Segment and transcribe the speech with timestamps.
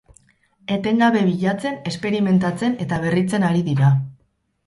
[0.75, 3.91] Etengabe bilatzen, esperimentatzen eta berritzen ari dira.